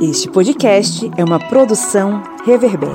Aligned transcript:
Este 0.00 0.28
podcast 0.28 1.10
é 1.16 1.24
uma 1.24 1.38
produção 1.38 2.22
Reverber. 2.44 2.90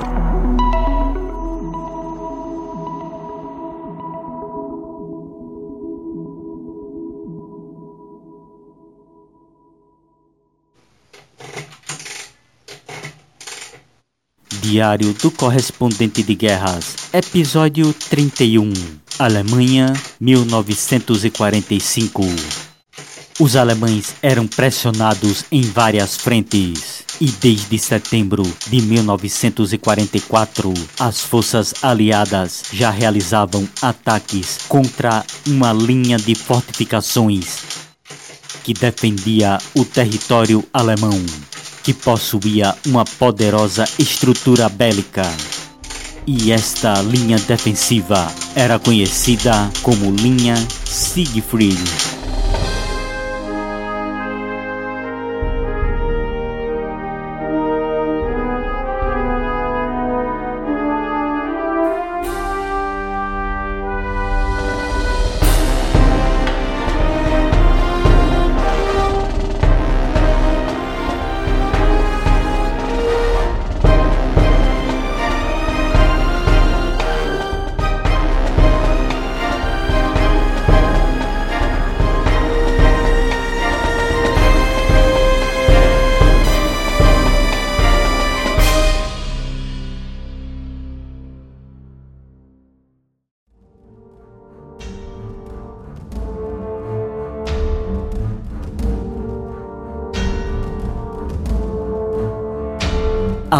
Diário 14.60 15.12
do 15.14 15.32
Correspondente 15.32 16.22
de 16.22 16.36
Guerras, 16.36 16.94
Episódio 17.12 17.92
31 17.92 18.72
Alemanha, 19.18 19.92
1945 20.20 22.22
Os 23.40 23.56
alemães 23.56 24.14
eram 24.22 24.46
pressionados 24.46 25.44
em 25.50 25.62
várias 25.62 26.16
frentes 26.16 27.02
e 27.20 27.26
desde 27.26 27.78
setembro 27.78 28.42
de 28.68 28.82
1944 28.82 30.72
as 30.98 31.20
forças 31.20 31.74
aliadas 31.82 32.64
já 32.72 32.90
realizavam 32.90 33.66
ataques 33.80 34.58
contra 34.68 35.24
uma 35.46 35.72
linha 35.72 36.18
de 36.18 36.34
fortificações 36.34 37.82
que 38.62 38.74
defendia 38.74 39.58
o 39.74 39.84
território 39.84 40.64
alemão 40.72 41.20
que 41.82 41.92
possuía 41.92 42.76
uma 42.86 43.04
poderosa 43.04 43.84
estrutura 43.98 44.68
bélica. 44.68 45.28
E 46.26 46.52
esta 46.52 47.02
linha 47.02 47.38
defensiva 47.38 48.32
era 48.54 48.78
conhecida 48.78 49.68
como 49.82 50.12
linha 50.12 50.54
Siegfried. 50.84 52.11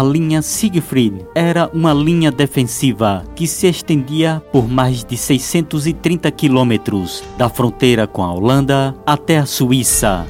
Linha 0.03 0.41
Siegfried 0.41 1.25
era 1.33 1.69
uma 1.73 1.93
linha 1.93 2.31
defensiva 2.31 3.23
que 3.35 3.47
se 3.47 3.67
estendia 3.67 4.41
por 4.51 4.67
mais 4.67 5.03
de 5.03 5.17
630 5.17 6.29
quilômetros 6.31 7.23
da 7.37 7.49
fronteira 7.49 8.05
com 8.05 8.23
a 8.23 8.31
Holanda 8.31 8.95
até 9.05 9.37
a 9.37 9.45
Suíça. 9.45 10.27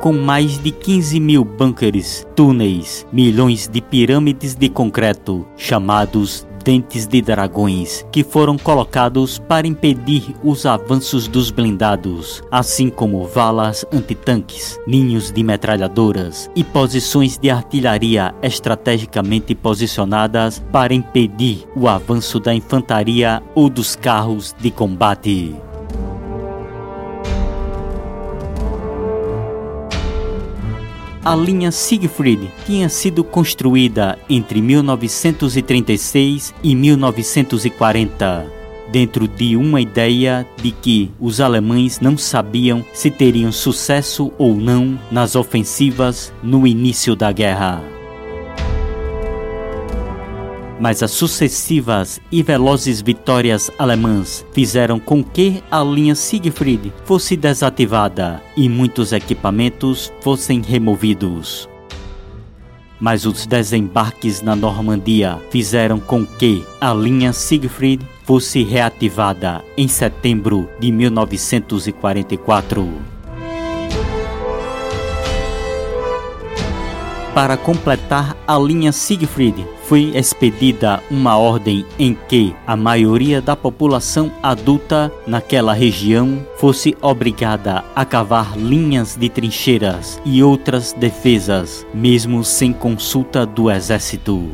Com 0.00 0.12
mais 0.12 0.58
de 0.62 0.70
15 0.70 1.18
mil 1.18 1.44
bunkers, 1.44 2.26
túneis, 2.36 3.06
milhões 3.12 3.68
de 3.68 3.80
pirâmides 3.80 4.54
de 4.54 4.68
concreto, 4.68 5.46
chamados 5.56 6.46
dentes 6.66 7.06
de 7.06 7.22
dragões 7.22 8.04
que 8.10 8.24
foram 8.24 8.58
colocados 8.58 9.38
para 9.38 9.68
impedir 9.68 10.34
os 10.42 10.66
avanços 10.66 11.28
dos 11.28 11.52
blindados, 11.52 12.42
assim 12.50 12.90
como 12.90 13.24
valas 13.24 13.86
antitanques, 13.92 14.76
ninhos 14.84 15.30
de 15.30 15.44
metralhadoras 15.44 16.50
e 16.56 16.64
posições 16.64 17.38
de 17.38 17.50
artilharia 17.50 18.34
estrategicamente 18.42 19.54
posicionadas 19.54 20.60
para 20.72 20.92
impedir 20.92 21.64
o 21.76 21.86
avanço 21.86 22.40
da 22.40 22.52
infantaria 22.52 23.40
ou 23.54 23.70
dos 23.70 23.94
carros 23.94 24.52
de 24.58 24.72
combate. 24.72 25.54
A 31.26 31.34
linha 31.34 31.72
Siegfried 31.72 32.52
tinha 32.64 32.88
sido 32.88 33.24
construída 33.24 34.16
entre 34.30 34.62
1936 34.62 36.54
e 36.62 36.72
1940, 36.72 38.46
dentro 38.92 39.26
de 39.26 39.56
uma 39.56 39.80
ideia 39.80 40.46
de 40.62 40.70
que 40.70 41.10
os 41.18 41.40
alemães 41.40 41.98
não 41.98 42.16
sabiam 42.16 42.84
se 42.92 43.10
teriam 43.10 43.50
sucesso 43.50 44.32
ou 44.38 44.54
não 44.54 44.96
nas 45.10 45.34
ofensivas 45.34 46.32
no 46.44 46.64
início 46.64 47.16
da 47.16 47.32
guerra 47.32 47.95
mas 50.78 51.02
as 51.02 51.10
sucessivas 51.10 52.20
e 52.30 52.42
velozes 52.42 53.00
vitórias 53.00 53.70
alemãs 53.78 54.44
fizeram 54.52 55.00
com 55.00 55.24
que 55.24 55.62
a 55.70 55.82
linha 55.82 56.14
Siegfried 56.14 56.92
fosse 57.04 57.36
desativada 57.36 58.42
e 58.56 58.68
muitos 58.68 59.12
equipamentos 59.12 60.12
fossem 60.20 60.60
removidos. 60.60 61.68
Mas 62.98 63.26
os 63.26 63.46
desembarques 63.46 64.40
na 64.40 64.56
Normandia 64.56 65.38
fizeram 65.50 66.00
com 66.00 66.24
que 66.24 66.64
a 66.80 66.94
linha 66.94 67.32
Siegfried 67.32 68.06
fosse 68.24 68.62
reativada 68.62 69.62
em 69.76 69.86
setembro 69.86 70.68
de 70.80 70.90
1944. 70.90 72.88
Para 77.34 77.56
completar 77.58 78.34
a 78.48 78.58
linha 78.58 78.92
Siegfried, 78.92 79.66
foi 79.86 80.12
expedida 80.16 81.02
uma 81.10 81.36
ordem 81.36 81.84
em 81.98 82.16
que 82.28 82.54
a 82.66 82.76
maioria 82.76 83.40
da 83.40 83.54
população 83.54 84.32
adulta 84.42 85.12
naquela 85.26 85.72
região 85.72 86.44
fosse 86.56 86.96
obrigada 87.00 87.84
a 87.94 88.04
cavar 88.04 88.56
linhas 88.58 89.16
de 89.16 89.28
trincheiras 89.28 90.20
e 90.24 90.42
outras 90.42 90.92
defesas, 90.92 91.86
mesmo 91.94 92.44
sem 92.44 92.72
consulta 92.72 93.46
do 93.46 93.70
exército. 93.70 94.52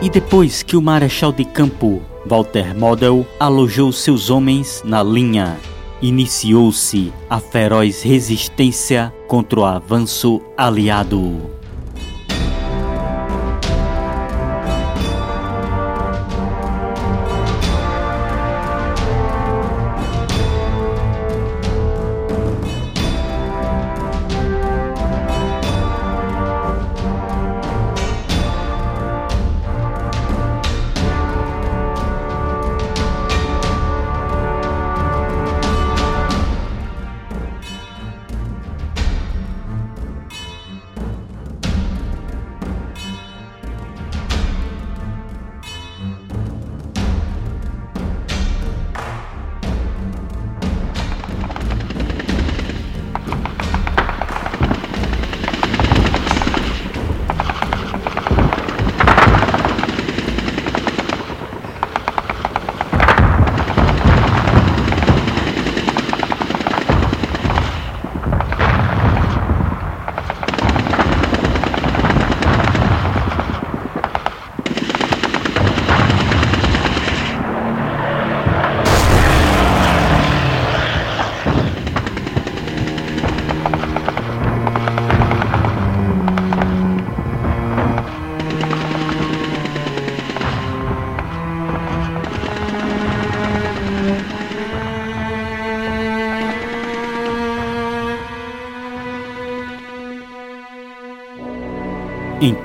E 0.00 0.08
depois 0.08 0.62
que 0.62 0.76
o 0.76 0.82
marechal 0.82 1.32
de 1.32 1.44
campo 1.44 2.00
Walter 2.24 2.72
Model 2.76 3.26
alojou 3.40 3.90
seus 3.90 4.30
homens 4.30 4.80
na 4.84 5.02
linha. 5.02 5.58
Iniciou-se 6.00 7.12
a 7.28 7.40
feroz 7.40 8.02
resistência 8.02 9.12
contra 9.26 9.58
o 9.58 9.64
avanço 9.64 10.40
aliado. 10.56 11.57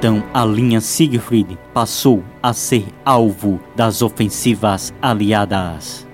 Então 0.04 0.22
a 0.34 0.44
linha 0.44 0.82
Siegfried 0.82 1.58
passou 1.74 2.26
a 2.42 2.52
ser 2.52 2.86
alvo 3.06 3.58
das 3.74 4.02
ofensivas 4.02 4.94
aliadas. 5.02 6.06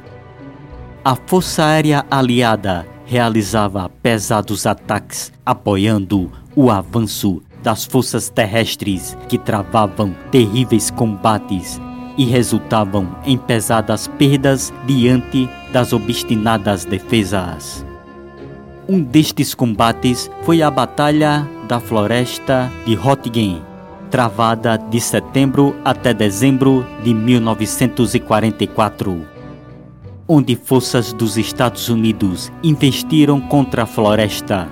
A 1.04 1.16
Força 1.16 1.66
Aérea 1.66 2.06
Aliada 2.12 2.86
realizava 3.04 3.90
pesados 3.90 4.68
ataques 4.68 5.34
apoiando 5.44 6.32
o 6.56 6.70
avanço 6.70 7.42
das 7.64 7.84
forças 7.84 8.30
terrestres 8.30 9.18
que 9.28 9.40
travavam 9.40 10.16
terríveis 10.30 10.92
combates 10.92 11.82
e 12.16 12.26
resultavam 12.26 13.16
em 13.26 13.40
pesadas 13.40 14.08
perdas 14.08 14.72
diante 14.86 15.50
das 15.74 15.94
obstinadas 15.94 16.86
defesas. 16.86 17.84
Um 18.88 19.02
destes 19.02 19.56
combates 19.56 20.30
foi 20.44 20.62
a 20.62 20.70
Batalha 20.70 21.50
da 21.68 21.80
Floresta 21.80 22.72
de 22.86 22.94
Röttgen, 22.94 23.68
travada 24.10 24.78
de 24.78 25.00
setembro 25.00 25.76
até 25.84 26.14
dezembro 26.14 26.86
de 27.04 27.14
1944, 27.14 29.26
onde 30.28 30.56
forças 30.56 31.14
dos 31.14 31.38
Estados 31.38 31.90
Unidos 31.90 32.52
investiram 32.64 33.40
contra 33.40 33.84
a 33.84 33.86
floresta. 33.86 34.68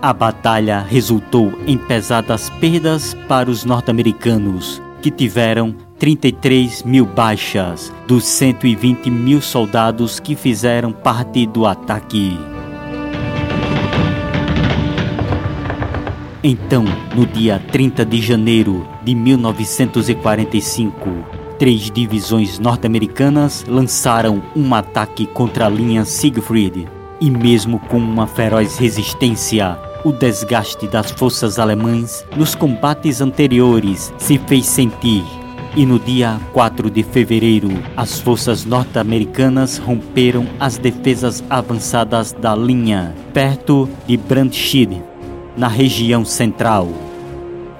A 0.00 0.12
batalha 0.12 0.80
resultou 0.80 1.52
em 1.66 1.78
pesadas 1.78 2.50
perdas 2.60 3.14
para 3.26 3.50
os 3.50 3.64
norte-americanos, 3.64 4.82
que 5.00 5.10
tiveram 5.10 5.74
33 5.98 6.82
mil 6.82 7.06
baixas 7.06 7.92
dos 8.06 8.24
120 8.24 9.10
mil 9.10 9.40
soldados 9.40 10.20
que 10.20 10.34
fizeram 10.34 10.92
parte 10.92 11.46
do 11.46 11.66
ataque. 11.66 12.53
Então, 16.46 16.84
no 17.16 17.24
dia 17.24 17.58
30 17.72 18.04
de 18.04 18.20
janeiro 18.20 18.86
de 19.02 19.14
1945, 19.14 21.10
três 21.58 21.90
divisões 21.90 22.58
norte-americanas 22.58 23.64
lançaram 23.66 24.42
um 24.54 24.74
ataque 24.74 25.26
contra 25.26 25.64
a 25.64 25.70
linha 25.70 26.04
Siegfried. 26.04 26.86
E 27.18 27.30
mesmo 27.30 27.78
com 27.78 27.96
uma 27.96 28.26
feroz 28.26 28.76
resistência, 28.76 29.78
o 30.04 30.12
desgaste 30.12 30.86
das 30.86 31.10
forças 31.12 31.58
alemãs 31.58 32.26
nos 32.36 32.54
combates 32.54 33.22
anteriores 33.22 34.12
se 34.18 34.36
fez 34.36 34.66
sentir. 34.66 35.24
E 35.74 35.86
no 35.86 35.98
dia 35.98 36.38
4 36.52 36.90
de 36.90 37.02
fevereiro, 37.02 37.70
as 37.96 38.20
forças 38.20 38.66
norte-americanas 38.66 39.78
romperam 39.78 40.46
as 40.60 40.76
defesas 40.76 41.42
avançadas 41.48 42.32
da 42.32 42.54
linha, 42.54 43.14
perto 43.32 43.88
de 44.06 44.18
Brandschied, 44.18 45.02
na 45.56 45.68
região 45.68 46.24
central. 46.24 46.88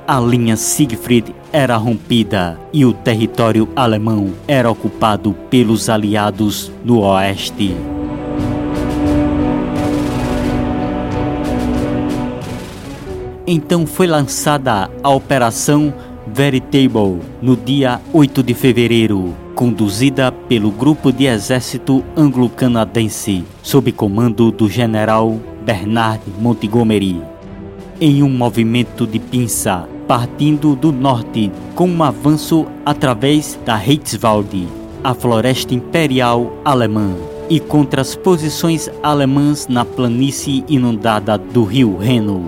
A 0.06 0.20
linha 0.20 0.56
Siegfried 0.56 1.34
era 1.52 1.76
rompida 1.76 2.58
e 2.72 2.84
o 2.84 2.92
território 2.92 3.68
alemão 3.74 4.34
era 4.46 4.70
ocupado 4.70 5.32
pelos 5.48 5.88
aliados 5.88 6.70
no 6.84 7.00
oeste. 7.00 7.74
Então 13.46 13.86
foi 13.86 14.06
lançada 14.06 14.90
a 15.02 15.10
Operação 15.10 15.92
Veritable 16.26 17.20
no 17.40 17.56
dia 17.56 18.00
8 18.12 18.42
de 18.42 18.54
fevereiro, 18.54 19.34
conduzida 19.54 20.32
pelo 20.32 20.70
Grupo 20.70 21.12
de 21.12 21.26
Exército 21.26 22.02
Anglo-Canadense, 22.16 23.44
sob 23.62 23.92
comando 23.92 24.50
do 24.50 24.68
general 24.68 25.38
Bernard 25.64 26.22
Montgomery 26.40 27.33
em 28.04 28.22
um 28.22 28.28
movimento 28.28 29.06
de 29.06 29.18
pinça, 29.18 29.88
partindo 30.06 30.76
do 30.76 30.92
norte 30.92 31.50
com 31.74 31.88
um 31.88 32.02
avanço 32.02 32.66
através 32.84 33.58
da 33.64 33.76
Reichswald, 33.76 34.68
a 35.02 35.14
floresta 35.14 35.72
imperial 35.72 36.52
alemã, 36.62 37.14
e 37.48 37.58
contra 37.58 38.02
as 38.02 38.14
posições 38.14 38.90
alemãs 39.02 39.66
na 39.68 39.86
planície 39.86 40.62
inundada 40.68 41.38
do 41.38 41.64
rio 41.64 41.96
Reno. 41.96 42.46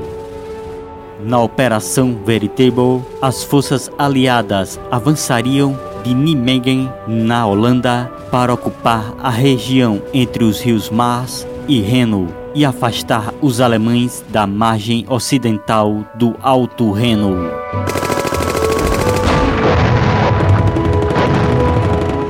Na 1.25 1.41
Operação 1.41 2.14
Veritable, 2.23 3.02
as 3.23 3.43
forças 3.43 3.91
aliadas 3.97 4.79
avançariam 4.91 5.75
de 6.05 6.12
Nijmegen, 6.12 6.87
na 7.09 7.47
Holanda, 7.47 8.12
para 8.31 8.52
ocupar 8.52 9.14
a 9.23 9.31
região 9.31 10.02
entre 10.12 10.44
os 10.44 10.61
rios 10.61 10.91
Maas 10.91 11.49
e 11.67 11.81
Reno 11.81 12.45
e 12.56 12.64
afastar 12.64 13.35
os 13.43 13.61
alemães 13.61 14.25
da 14.31 14.47
margem 14.47 15.05
ocidental 15.11 16.06
do 16.14 16.35
Alto 16.41 16.91
Reno. 16.91 17.37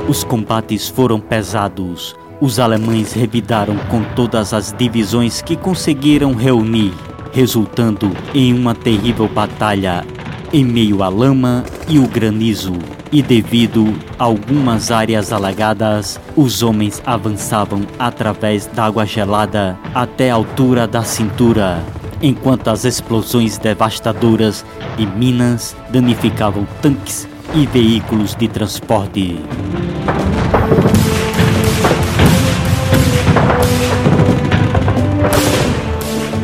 Os 0.09 0.25
combates 0.25 0.89
foram 0.89 1.17
pesados. 1.17 2.13
Os 2.41 2.59
alemães 2.59 3.13
revidaram 3.13 3.77
com 3.89 4.03
todas 4.15 4.53
as 4.53 4.73
divisões 4.73 5.41
que 5.41 5.55
conseguiram 5.55 6.33
reunir, 6.33 6.93
resultando 7.31 8.11
em 8.35 8.53
uma 8.53 8.75
terrível 8.75 9.29
batalha 9.29 10.05
em 10.51 10.65
meio 10.65 11.03
à 11.03 11.07
lama 11.07 11.63
e 11.87 11.99
o 11.99 12.07
granizo 12.07 12.73
e 13.11 13.21
devido 13.21 13.93
a 14.17 14.23
algumas 14.23 14.91
áreas 14.91 15.31
alagadas, 15.31 16.19
os 16.35 16.61
homens 16.61 17.01
avançavam 17.05 17.81
através 17.97 18.65
da 18.67 18.85
água 18.85 19.05
gelada 19.05 19.77
até 19.93 20.29
a 20.29 20.35
altura 20.35 20.87
da 20.87 21.03
cintura, 21.03 21.83
enquanto 22.21 22.69
as 22.69 22.85
explosões 22.85 23.57
devastadoras 23.57 24.65
de 24.97 25.05
minas 25.05 25.75
danificavam 25.89 26.67
tanques 26.81 27.27
e 27.53 27.65
veículos 27.65 28.35
de 28.35 28.47
transporte. 28.47 29.39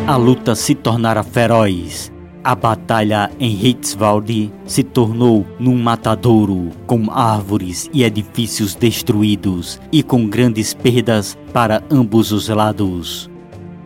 A 0.06 0.16
luta 0.16 0.54
se 0.54 0.76
tornara 0.76 1.24
feroz 1.24 2.13
a 2.44 2.56
batalha 2.56 3.32
em 3.40 3.52
Hitzwald 3.52 4.52
se 4.66 4.84
tornou 4.84 5.46
num 5.60 5.82
matadouro, 5.82 6.70
com 6.86 7.10
árvores 7.10 7.90
e 7.94 8.04
edifícios 8.04 8.76
destruídos 8.76 9.80
e 9.92 10.04
com 10.04 10.28
grandes 10.28 10.74
perdas 10.74 11.38
para 11.54 11.82
ambos 11.90 12.32
os 12.32 12.50
lados. 12.50 13.30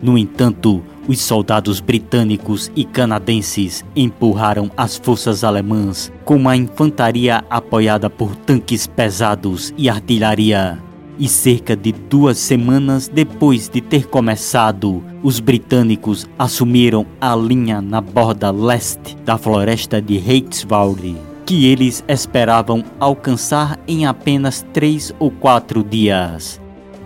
No 0.02 0.18
entanto, 0.18 0.84
os 1.08 1.22
soldados 1.22 1.80
britânicos 1.80 2.72
e 2.76 2.84
canadenses 2.84 3.86
empurraram 3.96 4.70
as 4.76 4.98
forças 4.98 5.44
alemãs 5.44 6.12
com 6.26 6.50
a 6.50 6.58
infantaria 6.58 7.44
apoiada 7.50 8.10
por 8.10 8.36
tanques 8.36 8.86
pesados 8.88 9.74
e 9.78 9.90
artilharia 9.90 10.87
e 11.20 11.28
cerca 11.28 11.76
de 11.76 11.92
duas 11.92 12.38
semanas 12.38 13.08
depois 13.08 13.70
de 13.70 13.82
ter 13.82 14.08
começado, 14.08 15.04
os 15.24 15.40
britânicos 15.40 16.28
assumiram 16.38 17.06
a 17.20 17.36
linha 17.36 17.82
na 17.82 18.02
borda 18.02 18.52
leste 18.52 19.16
da 19.26 19.38
floresta 19.38 20.02
de 20.02 20.18
Reichswald, 20.18 21.16
que 21.46 21.66
eles 21.66 22.04
esperavam 22.08 22.84
alcançar 23.00 23.80
em 23.88 24.06
apenas 24.06 24.66
três 24.74 25.14
ou 25.20 25.32
quatro 25.32 25.84
dias. 25.84 26.62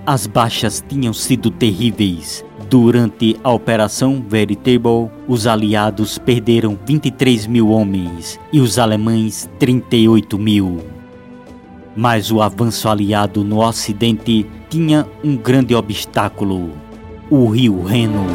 As 0.06 0.26
baixas 0.26 0.84
tinham 0.88 1.14
sido 1.14 1.52
terríveis. 1.52 2.44
Durante 2.70 3.38
a 3.44 3.52
Operação 3.52 4.24
Veritable, 4.28 5.10
os 5.28 5.46
aliados 5.46 6.18
perderam 6.18 6.78
23 6.86 7.46
mil 7.46 7.70
homens 7.70 8.40
e 8.52 8.60
os 8.60 8.80
alemães 8.80 9.50
38 9.60 10.40
mil. 10.40 11.01
Mas 11.96 12.32
o 12.32 12.42
avanço 12.42 12.88
aliado 12.88 13.44
no 13.44 13.66
ocidente 13.66 14.46
tinha 14.70 15.06
um 15.24 15.36
grande 15.36 15.76
obstáculo: 15.76 16.72
o 17.30 17.48
rio 17.50 17.84
Reno. 17.84 18.26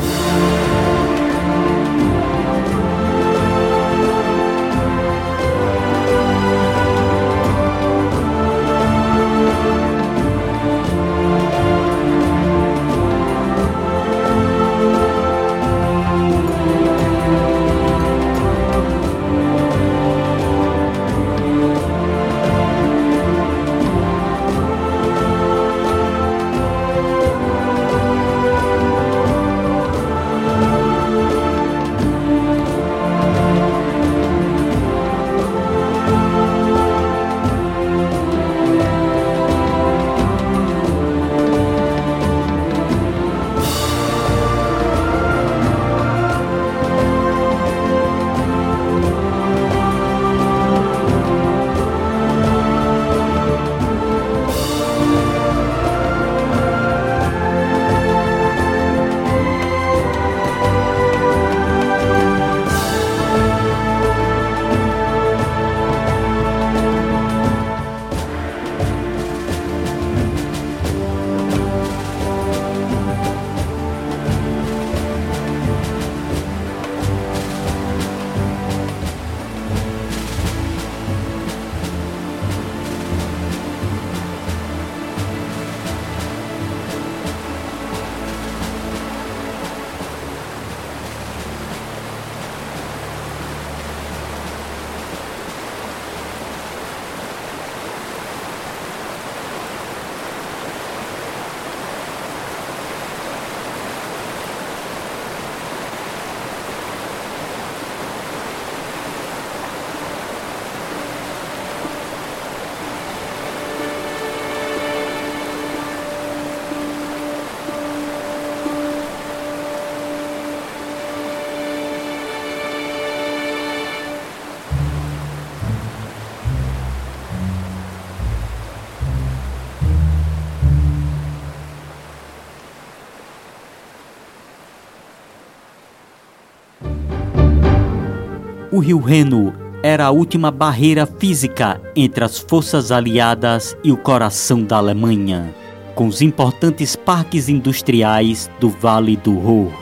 O 138.76 138.78
rio 138.78 139.00
Reno 139.00 139.54
era 139.82 140.04
a 140.04 140.10
última 140.10 140.50
barreira 140.50 141.06
física 141.06 141.80
entre 141.96 142.22
as 142.22 142.38
forças 142.38 142.92
aliadas 142.92 143.74
e 143.82 143.90
o 143.90 143.96
coração 143.96 144.62
da 144.62 144.76
Alemanha, 144.76 145.48
com 145.94 146.06
os 146.06 146.20
importantes 146.20 146.94
parques 146.94 147.48
industriais 147.48 148.50
do 148.60 148.68
Vale 148.68 149.16
do 149.16 149.32
Ruhr. 149.32 149.72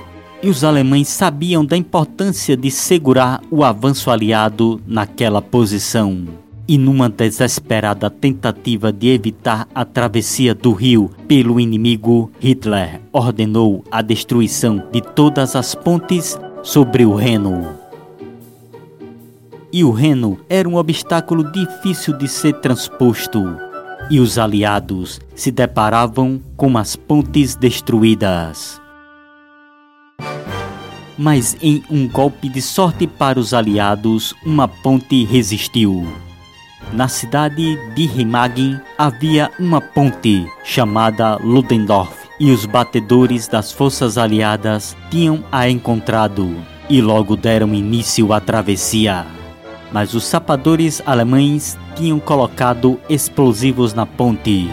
E 0.41 0.49
os 0.49 0.63
alemães 0.63 1.09
sabiam 1.09 1.65
da 1.65 1.77
importância 1.77 2.57
de 2.57 2.71
segurar 2.71 3.43
o 3.51 3.65
avanço 3.65 4.13
aliado 4.13 4.81
naquela 4.87 5.43
posição. 5.43 6.29
E 6.69 6.79
numa 6.79 7.09
desesperada 7.09 8.09
tentativa 8.09 8.93
de 8.93 9.09
evitar 9.09 9.67
a 9.75 9.85
travessia 9.85 10.55
do 10.55 10.73
rio 10.73 11.11
pelo 11.27 11.59
inimigo, 11.59 12.31
Hitler 12.39 13.01
ordenou 13.13 13.85
a 13.91 14.01
destruição 14.03 14.85
de 14.93 15.01
todas 15.01 15.57
as 15.57 15.75
pontes 15.75 16.39
sobre 16.63 17.05
o 17.05 17.17
Reno 17.17 17.83
e 19.75 19.83
o 19.83 19.91
Reno 19.91 20.39
era 20.49 20.69
um 20.69 20.77
obstáculo 20.77 21.51
difícil 21.51 22.17
de 22.17 22.29
ser 22.29 22.53
transposto, 22.61 23.59
e 24.09 24.21
os 24.21 24.39
aliados 24.39 25.21
se 25.35 25.51
deparavam 25.51 26.41
com 26.57 26.79
as 26.79 26.95
pontes 26.95 27.57
destruídas. 27.57 28.81
Mas 31.19 31.57
em 31.61 31.83
um 31.91 32.07
golpe 32.07 32.49
de 32.49 32.63
sorte 32.63 33.09
para 33.09 33.41
os 33.41 33.53
aliados, 33.53 34.33
uma 34.47 34.69
ponte 34.69 35.25
resistiu. 35.25 36.07
Na 36.93 37.09
cidade 37.09 37.77
de 37.97 38.07
Remagen 38.07 38.81
havia 38.97 39.51
uma 39.59 39.81
ponte 39.81 40.47
chamada 40.63 41.35
Ludendorff 41.39 42.15
e 42.39 42.53
os 42.53 42.65
batedores 42.65 43.49
das 43.49 43.73
forças 43.73 44.19
aliadas 44.19 44.97
tinham 45.11 45.43
a 45.51 45.69
encontrado 45.69 46.55
e 46.89 47.01
logo 47.01 47.35
deram 47.35 47.75
início 47.75 48.33
à 48.33 48.39
travessia 48.39 49.27
mas 49.95 50.13
os 50.13 50.25
sapadores 50.25 51.01
alemães 51.07 51.79
tinham 51.95 52.19
colocado 52.19 52.99
explosivos 53.09 53.95
na 53.95 54.05
ponte. 54.05 54.69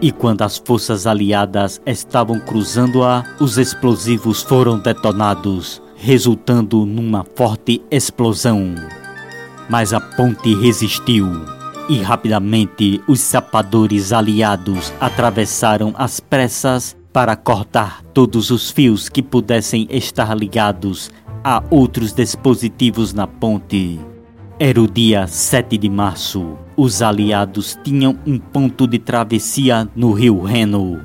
E 0.00 0.10
quando 0.10 0.40
as 0.40 0.56
forças 0.56 1.06
aliadas 1.06 1.78
estavam 1.84 2.40
cruzando-a, 2.40 3.22
os 3.38 3.58
explosivos 3.58 4.42
foram 4.42 4.78
detonados, 4.78 5.82
resultando 5.94 6.86
numa 6.86 7.22
forte 7.36 7.82
explosão. 7.90 8.76
Mas 9.68 9.92
a 9.92 10.00
ponte 10.00 10.54
resistiu 10.54 11.26
e 11.86 12.00
rapidamente 12.00 12.98
os 13.06 13.20
sapadores 13.20 14.10
aliados 14.10 14.90
atravessaram 14.98 15.92
as 15.98 16.18
pressas 16.18 16.96
para 17.12 17.36
cortar 17.36 18.02
todos 18.14 18.50
os 18.50 18.70
fios 18.70 19.10
que 19.10 19.22
pudessem 19.22 19.86
estar 19.90 20.34
ligados 20.34 21.10
a 21.42 21.62
outros 21.70 22.12
dispositivos 22.12 23.12
na 23.12 23.26
ponte. 23.26 23.98
Era 24.58 24.80
o 24.80 24.86
dia 24.86 25.26
7 25.26 25.78
de 25.78 25.88
março. 25.88 26.58
Os 26.76 27.00
aliados 27.00 27.78
tinham 27.82 28.18
um 28.26 28.38
ponto 28.38 28.86
de 28.86 28.98
travessia 28.98 29.88
no 29.96 30.12
rio 30.12 30.42
Reno. 30.42 31.00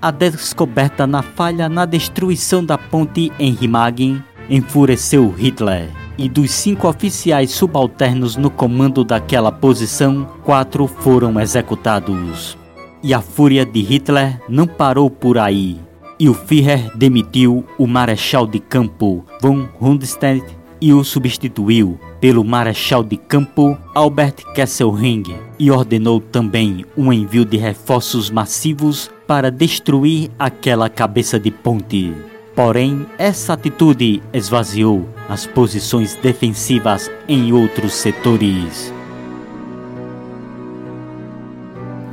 A 0.00 0.10
descoberta 0.10 1.06
na 1.06 1.22
falha 1.22 1.68
na 1.68 1.84
destruição 1.84 2.64
da 2.64 2.78
ponte 2.78 3.32
em 3.38 3.52
Remagen 3.52 4.22
enfureceu 4.48 5.30
Hitler. 5.30 5.90
E 6.18 6.28
dos 6.28 6.50
cinco 6.50 6.88
oficiais 6.88 7.50
subalternos 7.50 8.36
no 8.36 8.48
comando 8.48 9.04
daquela 9.04 9.52
posição, 9.52 10.26
quatro 10.42 10.86
foram 10.86 11.38
executados. 11.38 12.56
E 13.02 13.12
a 13.12 13.20
fúria 13.20 13.66
de 13.66 13.82
Hitler 13.82 14.40
não 14.48 14.66
parou 14.66 15.10
por 15.10 15.36
aí 15.36 15.78
e 16.18 16.28
o 16.28 16.34
Führer 16.34 16.96
demitiu 16.96 17.64
o 17.78 17.86
marechal 17.86 18.46
de 18.46 18.58
campo 18.58 19.24
von 19.40 19.68
Rundstedt 19.78 20.44
e 20.80 20.92
o 20.92 21.04
substituiu 21.04 21.98
pelo 22.20 22.44
marechal 22.44 23.02
de 23.02 23.16
campo 23.16 23.76
Albert 23.94 24.36
Kesselring 24.54 25.24
e 25.58 25.70
ordenou 25.70 26.20
também 26.20 26.84
um 26.96 27.12
envio 27.12 27.44
de 27.44 27.56
reforços 27.56 28.30
massivos 28.30 29.10
para 29.26 29.50
destruir 29.50 30.30
aquela 30.38 30.88
cabeça 30.88 31.38
de 31.38 31.50
ponte. 31.50 32.14
Porém, 32.54 33.06
essa 33.18 33.52
atitude 33.52 34.22
esvaziou 34.32 35.06
as 35.28 35.46
posições 35.46 36.14
defensivas 36.14 37.10
em 37.28 37.52
outros 37.52 37.92
setores. 37.94 38.92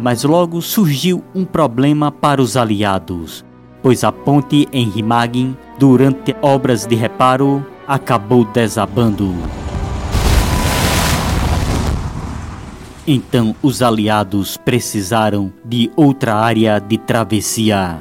Mas 0.01 0.23
logo 0.23 0.61
surgiu 0.61 1.23
um 1.33 1.45
problema 1.45 2.11
para 2.11 2.41
os 2.41 2.57
aliados 2.57 3.45
pois 3.83 4.05
a 4.05 4.11
ponte 4.11 4.67
em 4.71 4.89
Remagen, 4.89 5.57
durante 5.77 6.33
obras 6.41 6.87
de 6.87 6.95
reparo, 6.95 7.63
acabou 7.85 8.45
desabando. 8.45 9.35
Então 13.05 13.53
os 13.61 13.81
aliados 13.81 14.55
precisaram 14.55 15.51
de 15.65 15.91
outra 15.97 16.35
área 16.35 16.79
de 16.79 16.97
travessia. 16.97 17.97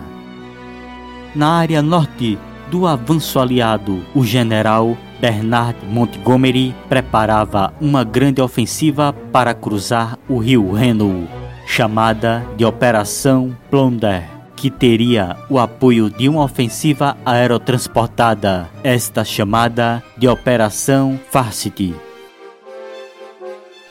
Na 1.34 1.54
área 1.54 1.82
norte 1.82 2.38
do 2.70 2.86
avanço 2.86 3.40
aliado, 3.40 4.04
o 4.14 4.24
general 4.24 4.96
Bernard 5.20 5.78
Montgomery 5.86 6.74
preparava 6.88 7.74
uma 7.80 8.04
grande 8.04 8.40
ofensiva 8.40 9.12
para 9.32 9.52
cruzar 9.52 10.16
o 10.28 10.38
rio 10.38 10.72
Reno, 10.72 11.26
chamada 11.66 12.46
de 12.56 12.64
Operação 12.64 13.56
Plunder 13.68 14.31
que 14.62 14.70
teria 14.70 15.36
o 15.50 15.58
apoio 15.58 16.08
de 16.08 16.28
uma 16.28 16.44
ofensiva 16.44 17.16
aerotransportada, 17.26 18.70
esta 18.84 19.24
chamada 19.24 20.00
de 20.16 20.28
Operação 20.28 21.18
Farcity. 21.32 21.92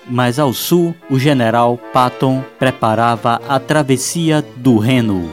Mais 0.09 0.39
ao 0.39 0.53
sul, 0.53 0.95
o 1.09 1.19
general 1.19 1.77
Patton 1.91 2.41
preparava 2.57 3.41
a 3.49 3.59
travessia 3.59 4.41
do 4.55 4.77
Reno. 4.77 5.29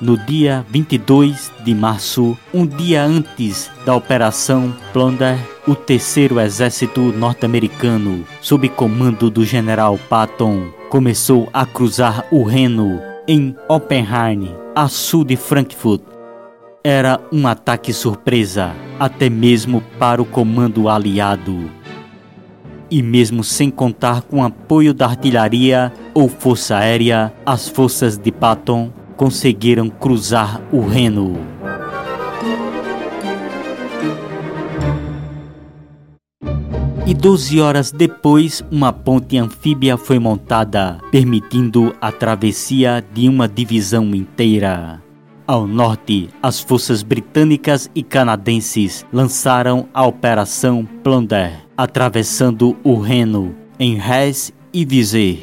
No 0.00 0.16
dia 0.16 0.64
22 0.68 1.50
de 1.64 1.74
março, 1.74 2.38
um 2.54 2.64
dia 2.64 3.02
antes 3.02 3.68
da 3.84 3.96
Operação 3.96 4.72
Plunder, 4.92 5.36
o 5.66 5.74
terceiro 5.74 6.38
exército 6.38 7.00
norte-americano, 7.00 8.24
sob 8.40 8.68
comando 8.68 9.28
do 9.28 9.44
general 9.44 9.98
Patton, 10.08 10.68
começou 10.88 11.48
a 11.52 11.66
cruzar 11.66 12.24
o 12.30 12.44
Reno 12.44 13.11
em 13.32 13.56
Oppenheim, 13.66 14.54
a 14.74 14.88
sul 14.88 15.24
de 15.24 15.36
Frankfurt. 15.36 16.02
Era 16.84 17.18
um 17.32 17.46
ataque 17.46 17.90
surpresa, 17.90 18.74
até 19.00 19.30
mesmo 19.30 19.82
para 19.98 20.20
o 20.20 20.26
comando 20.26 20.86
aliado. 20.86 21.70
E 22.90 23.02
mesmo 23.02 23.42
sem 23.42 23.70
contar 23.70 24.20
com 24.20 24.44
apoio 24.44 24.92
da 24.92 25.06
artilharia 25.06 25.90
ou 26.12 26.28
força 26.28 26.76
aérea, 26.76 27.32
as 27.46 27.66
forças 27.70 28.18
de 28.18 28.30
Patton 28.30 28.92
conseguiram 29.16 29.88
cruzar 29.88 30.60
o 30.70 30.82
Reno. 30.86 31.51
E 37.12 37.14
12 37.14 37.60
horas 37.60 37.92
depois, 37.92 38.64
uma 38.70 38.90
ponte 38.90 39.36
anfíbia 39.36 39.98
foi 39.98 40.18
montada, 40.18 40.98
permitindo 41.10 41.94
a 42.00 42.10
travessia 42.10 43.04
de 43.12 43.28
uma 43.28 43.46
divisão 43.46 44.14
inteira. 44.14 45.02
Ao 45.46 45.66
norte, 45.66 46.30
as 46.42 46.58
forças 46.58 47.02
britânicas 47.02 47.90
e 47.94 48.02
canadenses 48.02 49.04
lançaram 49.12 49.86
a 49.92 50.06
Operação 50.06 50.88
Plunder, 51.04 51.52
atravessando 51.76 52.78
o 52.82 52.98
Reno 52.98 53.54
em 53.78 53.98
Hesse 53.98 54.54
e 54.72 54.82
Viseu. 54.82 55.36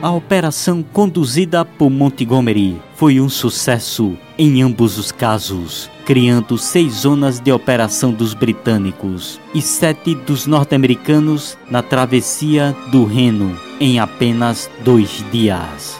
A 0.00 0.12
operação 0.12 0.84
conduzida 0.84 1.64
por 1.64 1.90
Montgomery 1.90 2.80
foi 2.98 3.20
um 3.20 3.28
sucesso 3.28 4.18
em 4.36 4.60
ambos 4.60 4.98
os 4.98 5.12
casos, 5.12 5.88
criando 6.04 6.58
seis 6.58 6.92
zonas 6.94 7.38
de 7.38 7.52
operação 7.52 8.10
dos 8.10 8.34
britânicos 8.34 9.40
e 9.54 9.62
sete 9.62 10.16
dos 10.16 10.48
norte-americanos 10.48 11.56
na 11.70 11.80
travessia 11.80 12.76
do 12.90 13.04
Reno 13.04 13.56
em 13.78 14.00
apenas 14.00 14.68
dois 14.84 15.24
dias. 15.30 15.96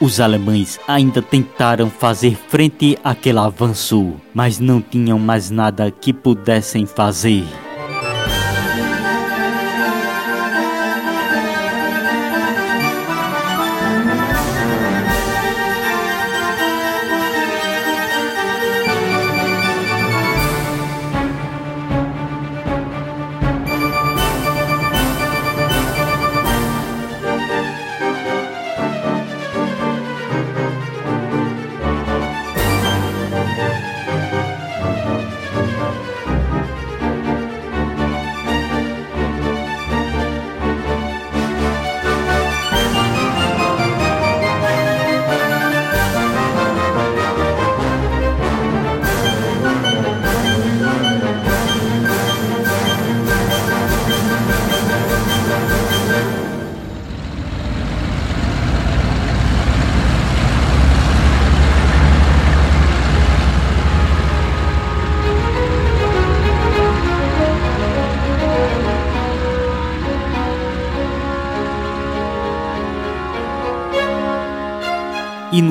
Os 0.00 0.20
alemães 0.20 0.80
ainda 0.88 1.20
tentaram 1.20 1.90
fazer 1.90 2.34
frente 2.48 2.98
àquele 3.04 3.38
avanço, 3.38 4.14
mas 4.32 4.58
não 4.58 4.80
tinham 4.80 5.18
mais 5.18 5.50
nada 5.50 5.90
que 5.90 6.14
pudessem 6.14 6.86
fazer. 6.86 7.44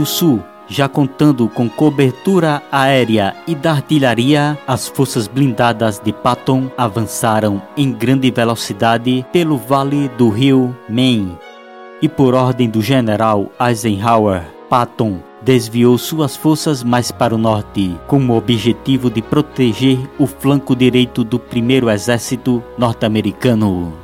Sul, 0.06 0.42
já 0.68 0.88
contando 0.88 1.50
com 1.50 1.70
cobertura 1.70 2.64
aérea 2.72 3.36
e 3.46 3.54
da 3.54 3.72
artilharia, 3.72 4.58
as 4.66 4.88
forças 4.88 5.28
blindadas 5.28 6.00
de 6.00 6.14
Patton 6.14 6.72
avançaram 6.78 7.62
em 7.76 7.92
grande 7.92 8.32
velocidade 8.32 9.26
pelo 9.34 9.58
vale 9.58 10.08
do 10.18 10.30
rio 10.30 10.76
Main. 10.88 11.38
E 12.02 12.08
por 12.08 12.34
ordem 12.34 12.70
do 12.70 12.82
general 12.82 13.52
Eisenhower, 13.60 14.44
Patton 14.70 15.20
desviou 15.42 15.98
suas 15.98 16.36
forças 16.36 16.84
mais 16.84 17.12
para 17.12 17.36
o 17.36 17.38
norte, 17.38 17.96
com 18.08 18.26
o 18.26 18.38
objetivo 18.38 19.10
de 19.10 19.22
proteger 19.22 20.00
o 20.18 20.26
flanco 20.26 20.76
direito 20.76 21.24
do 21.24 21.38
primeiro 21.38 21.90
exército 21.90 22.64
norte-americano. 22.78 24.01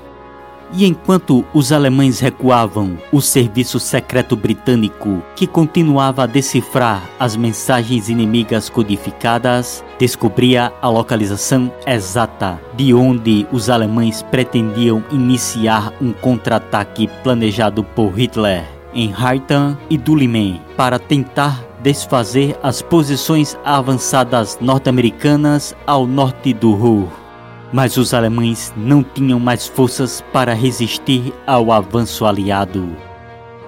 E 0.73 0.86
enquanto 0.86 1.45
os 1.53 1.71
alemães 1.71 2.19
recuavam, 2.19 2.97
o 3.12 3.21
serviço 3.21 3.80
secreto 3.80 4.36
britânico, 4.36 5.21
que 5.36 5.47
continuava 5.47 6.23
a 6.23 6.25
decifrar 6.25 7.01
as 7.19 7.36
mensagens 7.36 8.10
inimigas 8.10 8.69
codificadas, 8.69 9.84
descobria 9.97 10.71
a 10.82 10.89
localização 10.89 11.71
exata 11.86 12.60
de 12.75 12.93
onde 12.93 13.47
os 13.51 13.69
alemães 13.69 14.21
pretendiam 14.21 15.03
iniciar 15.12 15.93
um 16.01 16.12
contra-ataque 16.12 17.10
planejado 17.23 17.84
por 17.84 18.12
Hitler 18.12 18.77
em 18.93 19.13
Haitan 19.13 19.77
e 19.89 19.97
Dulimen 19.97 20.60
para 20.75 20.97
tentar 20.97 21.63
desfazer 21.82 22.58
as 22.63 22.82
posições 22.82 23.58
avançadas 23.63 24.58
norte-americanas 24.60 25.75
ao 25.86 26.08
norte 26.08 26.53
do 26.53 26.73
Ruhr. 26.73 27.26
Mas 27.71 27.97
os 27.97 28.13
alemães 28.13 28.73
não 28.77 29.03
tinham 29.03 29.39
mais 29.39 29.67
forças 29.67 30.23
para 30.32 30.53
resistir 30.53 31.34
ao 31.45 31.71
avanço 31.71 32.25
aliado. 32.25 32.95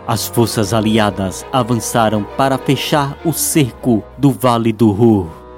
As 0.08 0.28
forças 0.28 0.74
aliadas 0.74 1.46
avançaram 1.52 2.24
para 2.38 2.58
fechar 2.58 3.18
o 3.24 3.32
cerco 3.32 4.04
do 4.18 4.32
Vale 4.32 4.74
do 4.74 4.92
Ruhr. 4.92 5.49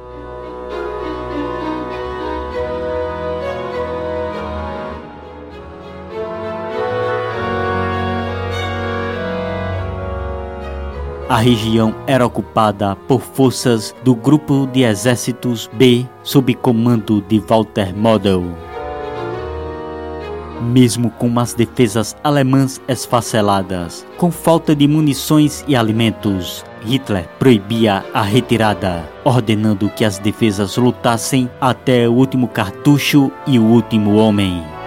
A 11.31 11.37
região 11.37 11.95
era 12.05 12.25
ocupada 12.25 12.93
por 13.07 13.21
forças 13.21 13.95
do 14.03 14.13
Grupo 14.13 14.67
de 14.67 14.83
Exércitos 14.83 15.69
B 15.71 16.05
sob 16.23 16.53
comando 16.55 17.21
de 17.21 17.39
Walter 17.39 17.95
Model. 17.95 18.43
Mesmo 20.61 21.09
com 21.09 21.39
as 21.39 21.53
defesas 21.53 22.17
alemãs 22.21 22.81
esfaceladas, 22.85 24.05
com 24.17 24.29
falta 24.29 24.75
de 24.75 24.85
munições 24.89 25.63
e 25.69 25.73
alimentos, 25.73 26.65
Hitler 26.81 27.29
proibia 27.39 28.03
a 28.13 28.23
retirada, 28.23 29.09
ordenando 29.23 29.89
que 29.89 30.03
as 30.03 30.19
defesas 30.19 30.75
lutassem 30.75 31.49
até 31.61 32.09
o 32.09 32.11
último 32.11 32.49
cartucho 32.49 33.31
e 33.47 33.57
o 33.57 33.63
último 33.63 34.17
homem. 34.17 34.80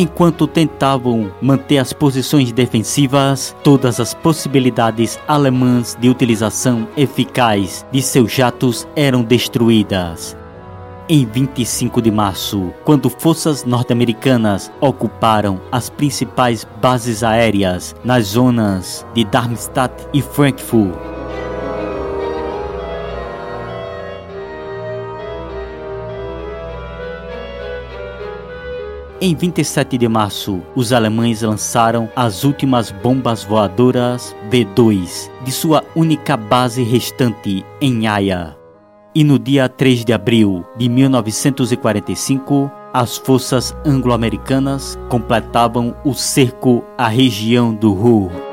Enquanto 0.00 0.46
tentavam 0.46 1.30
manter 1.42 1.76
as 1.76 1.92
posições 1.92 2.50
defensivas, 2.52 3.54
todas 3.62 4.00
as 4.00 4.14
possibilidades 4.14 5.18
alemãs 5.28 5.94
de 6.00 6.08
utilização 6.08 6.88
eficaz 6.96 7.84
de 7.92 8.00
seus 8.00 8.32
jatos 8.32 8.88
eram 8.96 9.22
destruídas. 9.22 10.34
Em 11.06 11.26
25 11.26 12.00
de 12.00 12.10
março, 12.10 12.72
quando 12.82 13.10
forças 13.10 13.66
norte-americanas 13.66 14.72
ocuparam 14.80 15.60
as 15.70 15.90
principais 15.90 16.66
bases 16.80 17.22
aéreas 17.22 17.94
nas 18.02 18.28
zonas 18.28 19.04
de 19.12 19.22
Darmstadt 19.22 20.08
e 20.14 20.22
Frankfurt, 20.22 20.94
Em 29.22 29.34
27 29.34 29.98
de 29.98 30.08
março, 30.08 30.62
os 30.74 30.94
alemães 30.94 31.42
lançaram 31.42 32.08
as 32.16 32.42
últimas 32.42 32.90
bombas 32.90 33.44
voadoras 33.44 34.34
V2 34.50 35.30
de 35.44 35.52
sua 35.52 35.84
única 35.94 36.38
base 36.38 36.82
restante 36.82 37.62
em 37.82 38.08
Haia. 38.08 38.56
E 39.14 39.22
no 39.22 39.38
dia 39.38 39.68
3 39.68 40.06
de 40.06 40.14
abril 40.14 40.64
de 40.78 40.88
1945, 40.88 42.72
as 42.94 43.18
forças 43.18 43.76
anglo-americanas 43.84 44.98
completavam 45.10 45.94
o 46.02 46.14
cerco 46.14 46.82
à 46.96 47.06
região 47.06 47.74
do 47.74 47.92
Ruhr. 47.92 48.49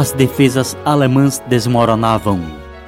As 0.00 0.12
defesas 0.12 0.74
alemãs 0.82 1.42
desmoronavam. 1.46 2.40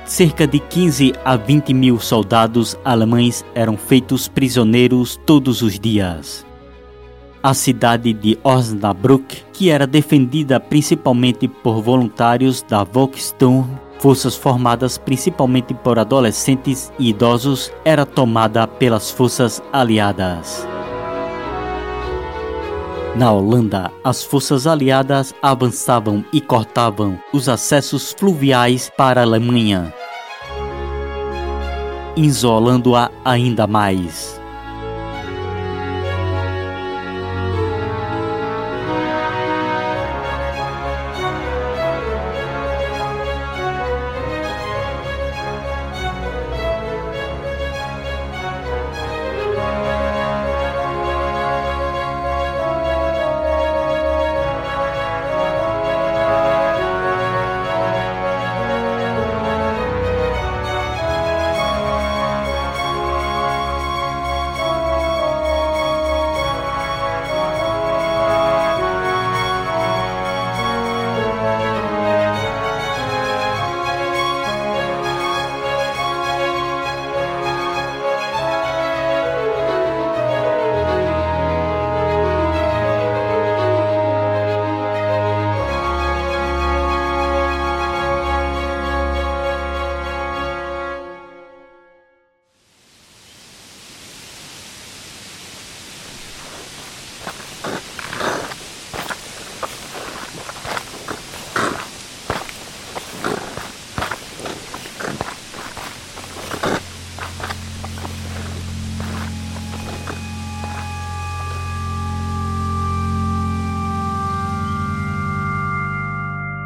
Cerca 0.07 0.47
de 0.47 0.59
15 0.59 1.13
a 1.23 1.37
20 1.37 1.75
mil 1.75 2.01
soldados 2.01 2.75
alemães 2.83 3.45
eram 3.55 3.77
feitos 3.77 4.29
prisioneiros 4.29 5.21
todos 5.27 5.61
os 5.61 5.79
dias. 5.79 6.47
A 7.43 7.53
cidade 7.53 8.15
de 8.15 8.39
Osnabrück, 8.43 9.45
que 9.53 9.69
era 9.69 9.87
defendida 9.87 10.59
principalmente 10.59 11.47
por 11.47 11.83
voluntários 11.83 12.63
da 12.63 12.83
Volkssturm, 12.83 13.69
forças 13.99 14.35
formadas 14.35 14.97
principalmente 14.97 15.75
por 15.75 15.99
adolescentes 15.99 16.91
e 16.99 17.11
idosos, 17.11 17.71
era 17.85 18.07
tomada 18.07 18.67
pelas 18.67 19.11
forças 19.11 19.63
aliadas. 19.71 20.67
Na 23.15 23.31
Holanda, 23.31 23.93
as 24.03 24.25
forças 24.25 24.67
aliadas 24.67 25.35
avançavam 25.43 26.25
e 26.33 26.41
cortavam 26.41 27.21
os 27.31 27.47
acessos 27.47 28.13
fluviais 28.19 28.91
para 28.97 29.21
a 29.21 29.25
Alemanha, 29.25 29.93
isolando-a 32.17 33.11
ainda 33.23 33.67
mais. 33.67 34.42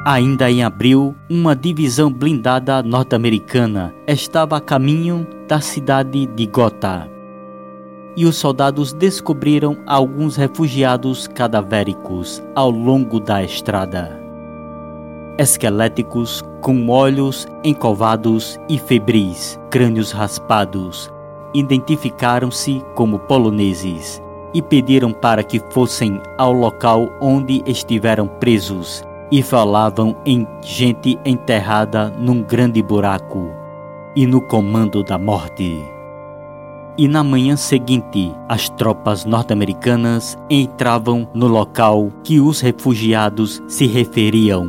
Ainda 0.08 0.48
em 0.48 0.62
abril, 0.62 1.16
uma 1.28 1.56
divisão 1.56 2.12
blindada 2.12 2.80
norte-americana 2.80 3.92
estava 4.06 4.56
a 4.56 4.60
caminho 4.60 5.26
da 5.48 5.60
cidade 5.60 6.26
de 6.26 6.46
Gotha. 6.46 7.10
e 8.16 8.24
os 8.24 8.36
soldados 8.36 8.92
descobriram 8.92 9.76
alguns 9.84 10.36
refugiados 10.36 11.26
cadavéricos 11.26 12.40
ao 12.54 12.70
longo 12.70 13.18
da 13.18 13.42
estrada. 13.42 14.16
Esqueléticos, 15.38 16.40
com 16.62 16.88
olhos 16.88 17.48
encovados 17.64 18.60
e 18.68 18.78
febris, 18.78 19.60
crânios 19.70 20.12
raspados, 20.12 21.12
identificaram-se 21.52 22.80
como 22.94 23.18
poloneses 23.18 24.22
e 24.54 24.62
pediram 24.62 25.12
para 25.12 25.42
que 25.42 25.58
fossem 25.72 26.22
ao 26.38 26.52
local 26.52 27.08
onde 27.20 27.60
estiveram 27.66 28.28
presos 28.28 29.04
e 29.30 29.42
falavam 29.42 30.16
em 30.24 30.46
gente 30.62 31.18
enterrada 31.24 32.10
num 32.18 32.42
grande 32.42 32.82
buraco 32.82 33.50
e 34.14 34.26
no 34.26 34.40
comando 34.40 35.02
da 35.02 35.18
morte. 35.18 35.84
E 36.98 37.06
na 37.06 37.22
manhã 37.22 37.56
seguinte, 37.56 38.34
as 38.48 38.70
tropas 38.70 39.26
norte-americanas 39.26 40.38
entravam 40.48 41.28
no 41.34 41.46
local 41.46 42.10
que 42.24 42.40
os 42.40 42.60
refugiados 42.60 43.62
se 43.68 43.86
referiam. 43.86 44.66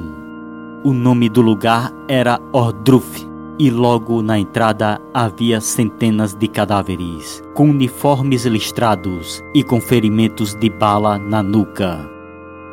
O 0.84 0.92
nome 0.92 1.30
do 1.30 1.42
lugar 1.42 1.92
era 2.10 2.40
Ordruf, 2.52 3.26
e 3.58 3.72
logo 3.72 4.22
na 4.22 4.38
entrada 4.38 5.00
havia 5.14 5.62
centenas 5.62 6.36
de 6.36 6.48
cadáveres, 6.48 7.42
com 7.56 7.70
uniformes 7.70 8.46
listrados 8.46 9.42
e 9.56 9.64
com 9.64 9.80
ferimentos 9.80 10.54
de 10.54 10.70
bala 10.70 11.18
na 11.18 11.42
nuca. 11.42 12.17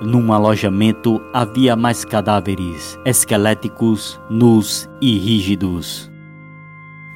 Num 0.03 0.33
alojamento 0.33 1.21
havia 1.33 1.77
mais 1.77 2.05
cadáveres, 2.05 2.99
esqueléticos, 3.05 4.21
nus 4.29 4.89
e 5.01 5.19
rígidos. 5.19 6.11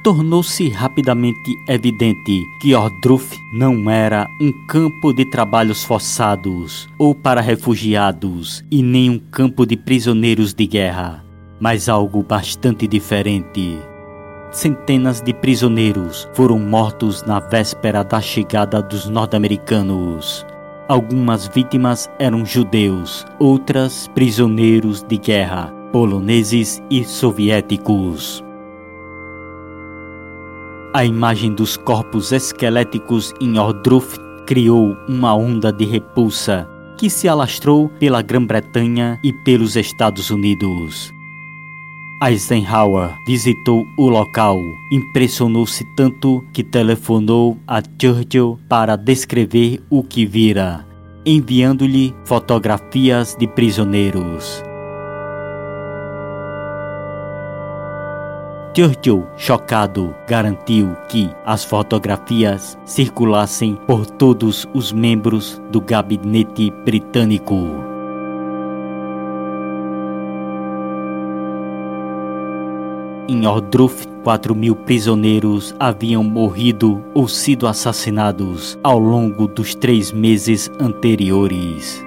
Tornou-se 0.03 0.69
rapidamente 0.69 1.55
evidente 1.67 2.41
que 2.61 2.73
Ordruf 2.73 3.35
não 3.53 3.89
era 3.89 4.27
um 4.41 4.51
campo 4.67 5.13
de 5.13 5.25
trabalhos 5.25 5.83
forçados 5.83 6.87
ou 6.97 7.13
para 7.13 7.41
refugiados 7.41 8.63
e 8.71 8.81
nem 8.81 9.09
um 9.09 9.19
campo 9.19 9.65
de 9.65 9.75
prisioneiros 9.75 10.53
de 10.53 10.65
guerra 10.65 11.29
mas 11.59 11.89
algo 11.89 12.23
bastante 12.23 12.87
diferente. 12.87 13.77
Centenas 14.51 15.21
de 15.21 15.33
prisioneiros 15.33 16.27
foram 16.33 16.57
mortos 16.57 17.23
na 17.23 17.39
véspera 17.39 18.03
da 18.03 18.19
chegada 18.19 18.81
dos 18.81 19.07
norte-americanos. 19.07 20.45
Algumas 20.89 21.47
vítimas 21.47 22.09
eram 22.17 22.43
judeus, 22.43 23.23
outras 23.37 24.07
prisioneiros 24.07 25.03
de 25.03 25.19
guerra, 25.19 25.71
poloneses 25.91 26.81
e 26.89 27.03
soviéticos. 27.03 28.43
A 30.91 31.05
imagem 31.05 31.53
dos 31.53 31.77
corpos 31.77 32.31
esqueléticos 32.31 33.35
em 33.39 33.59
Ordruf 33.59 34.17
criou 34.47 34.97
uma 35.07 35.35
onda 35.35 35.71
de 35.71 35.85
repulsa 35.85 36.67
que 36.97 37.07
se 37.07 37.27
alastrou 37.27 37.89
pela 37.99 38.23
Grã-Bretanha 38.23 39.19
e 39.23 39.31
pelos 39.31 39.75
Estados 39.75 40.31
Unidos. 40.31 41.13
Eisenhower 42.21 43.15
visitou 43.25 43.87
o 43.97 44.09
local, 44.09 44.57
impressionou-se 44.91 45.85
tanto 45.95 46.43
que 46.51 46.65
telefonou 46.65 47.57
a 47.65 47.81
Churchill 47.81 48.59
para 48.67 48.97
descrever 48.97 49.81
o 49.89 50.03
que 50.03 50.25
vira, 50.25 50.85
enviando-lhe 51.25 52.13
fotografias 52.25 53.37
de 53.39 53.47
prisioneiros. 53.47 54.61
Churchill, 58.75 59.25
chocado, 59.37 60.13
garantiu 60.27 60.97
que 61.07 61.29
as 61.45 61.63
fotografias 61.63 62.77
circulassem 62.83 63.75
por 63.87 64.05
todos 64.05 64.67
os 64.73 64.91
membros 64.91 65.61
do 65.71 65.79
gabinete 65.79 66.69
britânico. 66.83 67.88
Em 73.31 73.45
Ordruf, 73.45 74.07
4 74.23 74.55
mil 74.55 74.75
prisioneiros 74.75 75.75
haviam 75.79 76.23
morrido 76.23 77.05
ou 77.13 77.27
sido 77.27 77.67
assassinados 77.67 78.75
ao 78.81 78.97
longo 78.97 79.47
dos 79.47 79.75
três 79.75 80.11
meses 80.11 80.67
anteriores. 80.79 82.03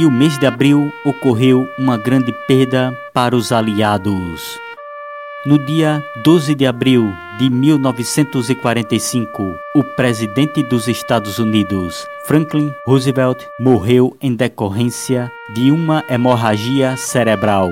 E 0.00 0.06
o 0.06 0.10
mês 0.10 0.38
de 0.38 0.46
abril 0.46 0.90
ocorreu 1.04 1.68
uma 1.78 1.98
grande 1.98 2.32
perda 2.48 2.90
para 3.12 3.36
os 3.36 3.52
aliados. 3.52 4.58
No 5.44 5.62
dia 5.66 6.02
12 6.24 6.54
de 6.54 6.66
abril 6.66 7.12
de 7.38 7.50
1945, 7.50 9.54
o 9.74 9.84
presidente 9.96 10.62
dos 10.62 10.88
Estados 10.88 11.38
Unidos, 11.38 12.06
Franklin 12.24 12.72
Roosevelt, 12.86 13.44
morreu 13.58 14.16
em 14.22 14.34
decorrência 14.34 15.30
de 15.54 15.70
uma 15.70 16.02
hemorragia 16.08 16.96
cerebral. 16.96 17.70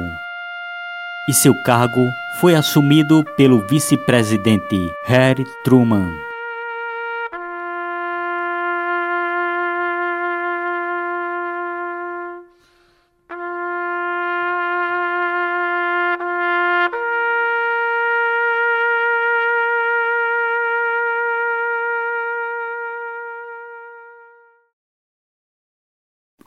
E 1.30 1.32
seu 1.32 1.54
cargo 1.64 2.06
foi 2.42 2.54
assumido 2.54 3.24
pelo 3.38 3.66
vice-presidente 3.66 4.92
Harry 5.06 5.46
Truman. 5.64 6.27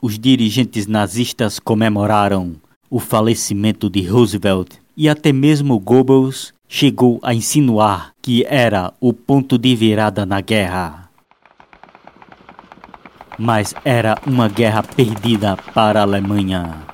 Os 0.02 0.18
dirigentes 0.18 0.88
nazistas 0.88 1.60
comemoraram 1.60 2.56
o 2.90 3.00
falecimento 3.00 3.90
de 3.90 4.02
Roosevelt 4.02 4.74
e 4.98 5.08
até 5.08 5.32
mesmo 5.32 5.80
Goebbels 5.80 6.54
chegou 6.68 7.20
a 7.22 7.34
insinuar 7.34 8.12
que 8.22 8.44
era 8.46 8.94
o 9.00 9.14
ponto 9.14 9.58
de 9.58 9.76
virada 9.76 10.26
na 10.26 10.42
guerra. 10.42 11.10
Mas 13.38 13.74
era 13.86 14.20
uma 14.26 14.48
guerra 14.48 14.84
perdida 14.84 15.56
para 15.74 16.00
a 16.00 16.04
Alemanha. 16.04 16.91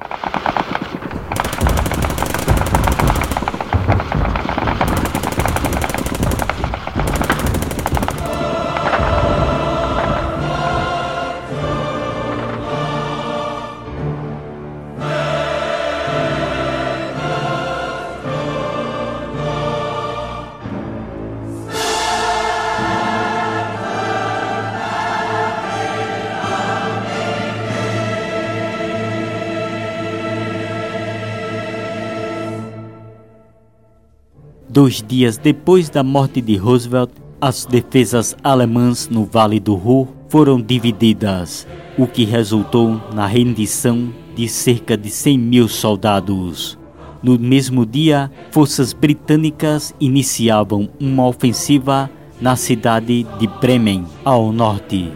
Dois 34.77 35.01
dias 35.01 35.39
depois 35.39 35.89
da 35.89 36.03
morte 36.03 36.39
de 36.39 36.55
Roosevelt, 36.55 37.09
as 37.41 37.65
defesas 37.65 38.37
alemãs 38.43 39.09
no 39.09 39.25
Vale 39.25 39.59
do 39.59 39.73
Ruhr 39.73 40.07
foram 40.29 40.61
divididas, 40.61 41.67
o 41.97 42.05
que 42.05 42.23
resultou 42.23 43.01
na 43.11 43.25
rendição 43.25 44.13
de 44.35 44.47
cerca 44.47 44.95
de 44.95 45.09
100 45.09 45.35
mil 45.39 45.67
soldados. 45.67 46.77
No 47.23 47.39
mesmo 47.39 47.87
dia, 47.87 48.31
forças 48.51 48.93
britânicas 48.93 49.95
iniciavam 49.99 50.87
uma 50.99 51.25
ofensiva 51.25 52.07
na 52.39 52.55
cidade 52.55 53.25
de 53.39 53.47
Bremen, 53.59 54.05
ao 54.23 54.51
norte, 54.51 55.11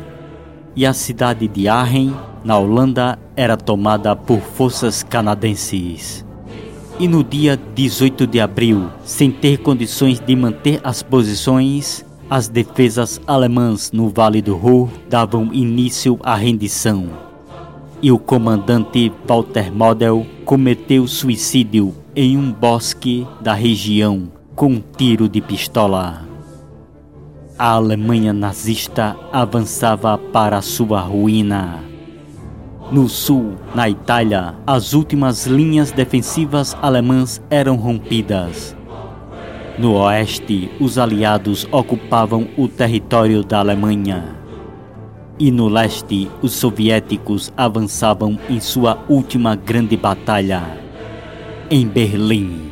e 0.76 0.88
a 0.88 0.92
cidade 0.92 1.48
de 1.48 1.68
Aachen, 1.68 2.16
na 2.44 2.58
Holanda, 2.58 3.20
era 3.36 3.56
tomada 3.56 4.16
por 4.16 4.40
forças 4.40 5.04
canadenses 5.04 6.26
E 7.02 7.08
no 7.08 7.24
dia 7.24 7.60
18 7.74 8.28
de 8.28 8.40
abril, 8.40 8.88
sem 9.04 9.32
ter 9.32 9.58
condições 9.58 10.20
de 10.20 10.36
manter 10.36 10.80
as 10.84 11.02
posições, 11.02 12.06
as 12.30 12.48
defesas 12.48 13.20
alemãs 13.26 13.92
no 13.92 14.08
Vale 14.08 14.40
do 14.40 14.56
Ruhr 14.56 14.88
davam 15.10 15.52
início 15.52 16.20
à 16.22 16.36
rendição. 16.36 17.10
E 18.04 18.12
o 18.12 18.20
comandante 18.20 19.12
Walter 19.28 19.74
Model 19.74 20.28
cometeu 20.46 21.08
suicídio 21.08 21.92
em 22.16 22.38
um 22.38 22.52
bosque 22.52 23.26
da 23.42 23.56
região 23.56 24.32
com 24.56 24.68
um 24.68 24.84
tiro 24.96 25.28
de 25.28 25.42
pistola. 25.42 26.22
A 27.58 27.72
Alemanha 27.72 28.32
nazista 28.32 29.18
avançava 29.34 30.20
para 30.20 30.62
sua 30.62 31.02
ruína. 31.02 31.91
No 32.92 33.08
sul, 33.08 33.56
na 33.74 33.88
Itália, 33.88 34.54
as 34.68 34.94
últimas 34.94 35.48
linhas 35.48 35.92
defensivas 35.92 36.76
alemãs 36.82 37.42
eram 37.50 37.78
rompidas. 37.78 38.76
No 39.78 39.94
oeste, 39.94 40.70
os 40.78 40.98
aliados 40.98 41.66
ocupavam 41.72 42.50
o 42.58 42.68
território 42.68 43.46
da 43.46 43.60
Alemanha. 43.60 44.36
E 45.40 45.50
no 45.50 45.70
leste, 45.70 46.30
os 46.42 46.52
soviéticos 46.52 47.54
avançavam 47.56 48.38
em 48.50 48.60
sua 48.60 49.00
última 49.08 49.56
grande 49.56 49.96
batalha, 49.96 50.62
em 51.70 51.88
Berlim. 51.88 52.71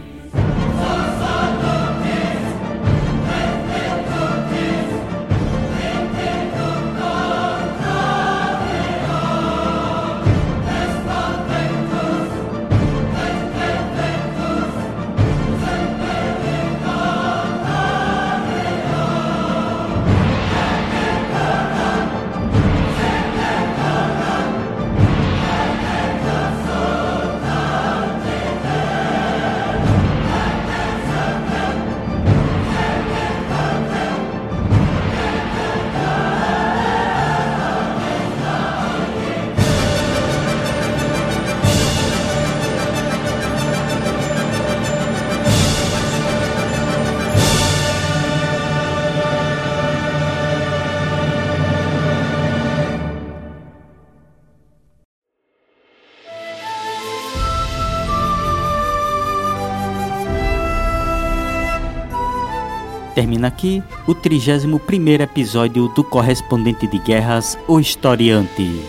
Termina 63.19 63.49
aqui 63.49 63.83
o 64.07 64.15
31 64.15 64.79
episódio 65.21 65.89
do 65.89 66.05
Correspondente 66.05 66.87
de 66.87 66.97
Guerras, 66.99 67.59
O 67.67 67.77
Historiante. 67.77 68.81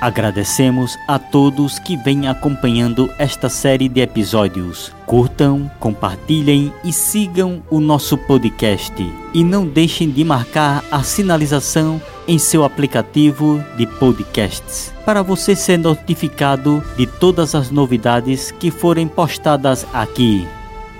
Agradecemos 0.00 0.98
a 1.06 1.20
todos 1.20 1.78
que 1.78 1.96
vêm 1.96 2.26
acompanhando 2.26 3.08
esta 3.16 3.48
série 3.48 3.88
de 3.88 4.00
episódios. 4.00 4.92
Curtam, 5.06 5.70
compartilhem 5.78 6.72
e 6.82 6.92
sigam 6.92 7.62
o 7.70 7.78
nosso 7.78 8.18
podcast. 8.18 8.92
E 9.32 9.44
não 9.44 9.68
deixem 9.68 10.10
de 10.10 10.24
marcar 10.24 10.82
a 10.90 11.04
sinalização 11.04 12.02
em 12.26 12.40
seu 12.40 12.64
aplicativo 12.64 13.64
de 13.76 13.86
podcasts 13.86 14.92
para 15.06 15.22
você 15.22 15.54
ser 15.54 15.78
notificado 15.78 16.82
de 16.96 17.06
todas 17.06 17.54
as 17.54 17.70
novidades 17.70 18.50
que 18.50 18.72
forem 18.72 19.06
postadas 19.06 19.86
aqui. 19.94 20.44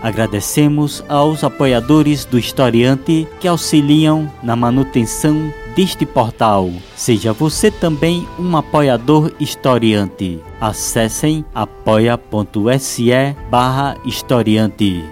Agradecemos 0.00 1.04
aos 1.08 1.42
apoiadores 1.42 2.24
do 2.24 2.38
Historiante 2.38 3.26
que 3.40 3.48
auxiliam 3.48 4.30
na 4.42 4.54
manutenção 4.54 5.52
deste 5.74 6.06
portal. 6.06 6.70
Seja 6.94 7.32
você 7.32 7.70
também 7.70 8.26
um 8.38 8.56
apoiador 8.56 9.32
historiante. 9.40 10.40
Acessem 10.60 11.44
apoia.se 11.52 13.10
barra 13.50 13.96
historiante. 14.04 15.04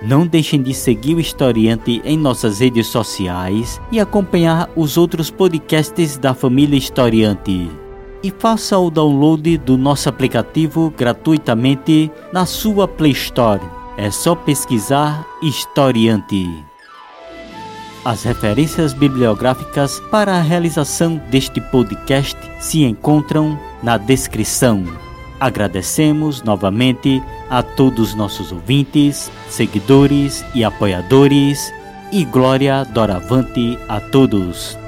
Não 0.00 0.24
deixem 0.24 0.62
de 0.62 0.72
seguir 0.72 1.16
o 1.16 1.20
Historiante 1.20 2.00
em 2.04 2.16
nossas 2.16 2.60
redes 2.60 2.86
sociais 2.86 3.80
e 3.90 3.98
acompanhar 3.98 4.70
os 4.76 4.96
outros 4.96 5.30
podcasts 5.30 6.16
da 6.16 6.32
família 6.32 6.76
Historiante. 6.76 7.68
E 8.22 8.30
faça 8.30 8.78
o 8.78 8.90
download 8.90 9.58
do 9.58 9.76
nosso 9.76 10.08
aplicativo 10.08 10.92
gratuitamente 10.96 12.10
na 12.32 12.46
sua 12.46 12.86
Play 12.86 13.12
Store 13.12 13.77
é 13.98 14.12
só 14.12 14.36
pesquisar 14.36 15.26
historiante. 15.42 16.64
As 18.04 18.22
referências 18.22 18.92
bibliográficas 18.92 19.98
para 20.08 20.36
a 20.36 20.40
realização 20.40 21.20
deste 21.30 21.60
podcast 21.60 22.38
se 22.60 22.84
encontram 22.84 23.58
na 23.82 23.98
descrição. 23.98 24.84
Agradecemos 25.40 26.42
novamente 26.44 27.20
a 27.50 27.60
todos 27.60 28.14
nossos 28.14 28.52
ouvintes, 28.52 29.30
seguidores 29.50 30.44
e 30.54 30.64
apoiadores, 30.64 31.72
e 32.12 32.24
glória 32.24 32.84
doravante 32.84 33.78
a 33.88 34.00
todos. 34.00 34.78